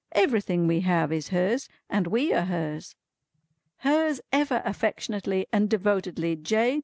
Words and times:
"Everything 0.13 0.65
we 0.65 0.79
have 0.79 1.11
is 1.11 1.27
hers, 1.27 1.69
and 1.87 2.07
we 2.07 2.33
are 2.33 2.45
hers." 2.45 2.95
"Hers 3.81 4.19
ever 4.31 4.63
affectionately 4.65 5.45
and 5.53 5.69
devotedly 5.69 6.35
J. 6.35 6.79